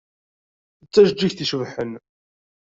D 0.83 0.87
tajeǧǧigt 0.93 1.43
icebḥen. 1.43 1.91